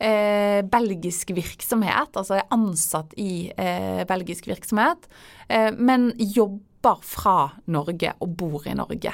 eh, 0.00 0.62
belgisk 0.64 1.34
virksomhet, 1.36 2.16
altså 2.16 2.38
er 2.38 2.48
ansatt 2.56 3.12
i 3.20 3.50
eh, 3.52 4.04
belgisk 4.08 4.48
virksomhet, 4.48 5.10
eh, 5.52 5.70
men 5.76 6.14
jobber 6.16 7.04
fra 7.04 7.50
Norge 7.68 8.14
og 8.24 8.32
bor 8.38 8.64
i 8.64 8.76
Norge. 8.78 9.12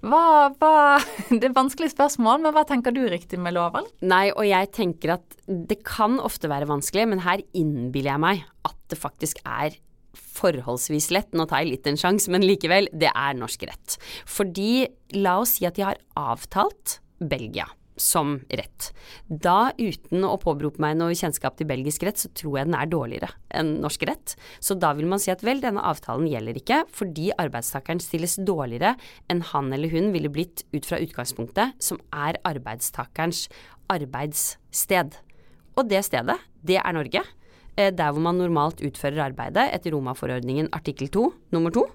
Hva, 0.00 0.48
hva, 0.56 0.96
det 1.40 1.50
er 1.50 1.56
vanskelig 1.56 1.90
spørsmål, 1.92 2.40
men 2.44 2.56
hva 2.56 2.64
tenker 2.68 2.94
du 2.96 3.02
riktig 3.10 3.40
med 3.42 3.56
lovvalg? 3.56 3.90
Nei, 4.00 4.30
og 4.32 4.46
jeg 4.48 4.70
tenker 4.76 5.16
at 5.18 5.38
det 5.46 5.82
kan 5.86 6.18
ofte 6.22 6.50
være 6.50 6.68
vanskelig, 6.70 7.06
men 7.12 7.24
her 7.26 7.44
innbiller 7.52 8.14
jeg 8.14 8.24
meg 8.24 8.44
at 8.68 8.78
det 8.92 9.00
faktisk 9.00 9.42
er 9.44 9.76
forholdsvis 10.40 11.10
lett. 11.14 11.34
Nå 11.36 11.46
tar 11.48 11.64
jeg 11.64 11.74
litt 11.74 11.90
en 11.90 12.00
sjanse, 12.00 12.32
men 12.32 12.46
likevel, 12.46 12.88
det 12.96 13.12
er 13.12 13.36
norsk 13.38 13.68
rett. 13.68 13.98
Fordi 14.28 14.88
la 15.20 15.40
oss 15.42 15.58
si 15.58 15.68
at 15.68 15.76
de 15.76 15.86
har 15.86 16.00
avtalt 16.18 16.98
Belgia 17.20 17.68
som 18.00 18.38
rett. 18.48 18.90
Da, 19.28 19.72
uten 19.78 20.24
å 20.26 20.36
påberope 20.40 20.82
meg 20.82 20.96
noe 20.98 21.16
kjennskap 21.16 21.58
til 21.58 21.68
belgisk 21.70 22.04
rett, 22.06 22.20
så 22.20 22.30
tror 22.36 22.60
jeg 22.60 22.70
den 22.70 22.78
er 22.78 22.90
dårligere 22.90 23.30
enn 23.56 23.76
norsk 23.84 24.06
rett. 24.08 24.36
Så 24.62 24.76
da 24.80 24.92
vil 24.96 25.08
man 25.10 25.22
si 25.22 25.32
at 25.32 25.44
vel, 25.46 25.62
denne 25.62 25.84
avtalen 25.84 26.28
gjelder 26.30 26.60
ikke, 26.60 26.82
fordi 26.96 27.30
arbeidstakeren 27.40 28.02
stilles 28.02 28.38
dårligere 28.46 28.94
enn 29.30 29.44
han 29.52 29.72
eller 29.76 29.92
hun 29.92 30.10
ville 30.14 30.32
blitt 30.32 30.64
ut 30.74 30.86
fra 30.88 31.00
utgangspunktet, 31.02 31.76
som 31.82 32.00
er 32.14 32.40
arbeidstakerens 32.48 33.46
arbeidssted. 33.90 35.18
Og 35.78 35.86
det 35.90 36.04
stedet, 36.06 36.38
det 36.66 36.80
er 36.80 36.96
Norge. 36.96 37.22
Eh, 37.78 37.92
der 37.94 38.12
hvor 38.12 38.22
man 38.24 38.40
normalt 38.40 38.82
utfører 38.84 39.30
arbeidet 39.30 39.70
etter 39.74 39.94
Roma-forordningen 39.94 40.70
artikkel 40.76 41.10
2 41.12 41.26
nummer 41.54 41.74
2. 41.74 41.86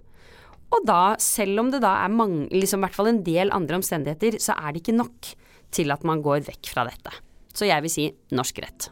Og 0.75 0.85
da, 0.88 1.15
selv 1.21 1.62
om 1.62 1.71
det 1.71 1.83
da 1.83 1.93
er 2.03 2.13
mange, 2.13 2.47
liksom 2.53 2.81
i 2.81 2.88
hvert 2.88 2.97
fall 2.97 3.12
en 3.12 3.24
del 3.25 3.53
andre 3.55 3.79
omstendigheter, 3.79 4.39
så 4.41 4.55
er 4.57 4.74
det 4.74 4.81
ikke 4.81 4.97
nok 4.97 5.35
til 5.75 5.94
at 5.96 6.05
man 6.08 6.24
går 6.25 6.46
vekk 6.48 6.72
fra 6.74 6.88
dette. 6.88 7.13
Så 7.55 7.67
jeg 7.70 7.84
vil 7.86 7.94
si 7.94 8.10
norsk 8.36 8.63
rett. 8.63 8.89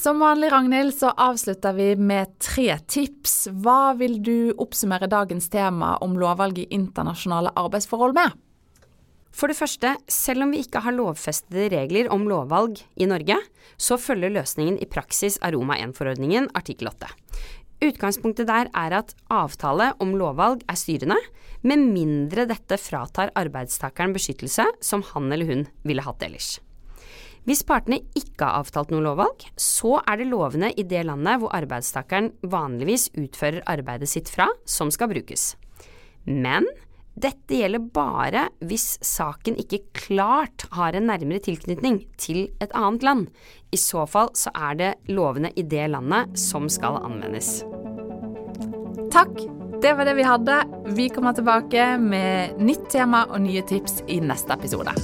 Som 0.00 0.20
vanlig, 0.20 0.50
Ragnhild, 0.52 0.92
så 0.96 1.12
avslutter 1.16 1.72
vi 1.76 1.94
med 1.96 2.34
tre 2.40 2.74
tips. 2.88 3.48
Hva 3.64 3.94
vil 3.96 4.18
du 4.24 4.52
oppsummere 4.60 5.08
dagens 5.08 5.48
tema 5.52 5.94
om 6.04 6.18
lovvalg 6.20 6.60
i 6.62 6.68
internasjonale 6.76 7.52
arbeidsforhold 7.56 8.16
med? 8.16 8.36
For 9.32 9.48
det 9.48 9.56
første, 9.56 9.94
selv 10.10 10.44
om 10.44 10.52
vi 10.52 10.60
ikke 10.64 10.82
har 10.84 10.96
lovfestede 10.96 11.68
regler 11.72 12.10
om 12.12 12.26
lovvalg 12.28 12.80
i 13.00 13.06
Norge, 13.08 13.36
så 13.80 13.96
følger 14.00 14.32
løsningen 14.34 14.76
i 14.82 14.88
praksis 14.90 15.38
Aroma 15.46 15.78
1-forordningen 15.80 16.50
artikkel 16.58 16.90
8. 16.90 17.12
Utgangspunktet 17.80 18.48
der 18.48 18.68
er 18.76 18.94
at 18.98 19.14
avtale 19.32 19.94
om 20.04 20.12
lovvalg 20.20 20.64
er 20.68 20.76
styrende, 20.76 21.16
med 21.64 21.80
mindre 21.92 22.46
dette 22.48 22.76
fratar 22.80 23.32
arbeidstakeren 23.36 24.12
beskyttelse 24.16 24.66
som 24.84 25.04
han 25.12 25.32
eller 25.32 25.48
hun 25.48 25.64
ville 25.88 26.04
hatt 26.04 26.24
ellers. 26.24 26.58
Hvis 27.48 27.62
partene 27.64 28.02
ikke 28.16 28.44
har 28.44 28.60
avtalt 28.60 28.92
noe 28.92 29.04
lovvalg, 29.04 29.46
så 29.56 29.96
er 30.04 30.20
det 30.20 30.28
lovene 30.28 30.70
i 30.76 30.84
det 30.84 31.06
landet 31.08 31.40
hvor 31.40 31.54
arbeidstakeren 31.56 32.34
vanligvis 32.52 33.08
utfører 33.16 33.64
arbeidet 33.64 34.10
sitt 34.12 34.28
fra, 34.28 34.50
som 34.68 34.92
skal 34.92 35.08
brukes. 35.12 35.54
Men 36.28 36.68
Dette 37.20 37.58
gjelder 37.58 37.82
bare 37.92 38.46
hvis 38.64 38.94
saken 39.04 39.58
ikke 39.60 39.82
klart 39.96 40.64
har 40.72 40.96
en 40.96 41.08
nærmere 41.10 41.42
tilknytning 41.44 41.98
til 42.20 42.46
et 42.62 42.72
annet 42.72 43.04
land. 43.04 43.26
I 43.74 43.80
så 43.80 44.06
fall 44.08 44.30
så 44.38 44.52
er 44.56 44.78
det 44.78 44.90
lovene 45.12 45.50
i 45.52 45.66
det 45.66 45.90
landet 45.92 46.38
som 46.40 46.70
skal 46.72 47.00
anvendes. 47.02 47.58
Takk, 49.12 49.34
det 49.82 49.92
var 49.98 50.08
det 50.08 50.16
vi 50.16 50.28
hadde. 50.28 50.60
Vi 50.96 51.10
kommer 51.12 51.36
tilbake 51.36 51.90
med 52.00 52.62
nytt 52.62 52.88
tema 52.94 53.26
og 53.28 53.42
nye 53.44 53.66
tips 53.68 54.00
i 54.08 54.20
neste 54.24 54.56
episode. 54.56 54.96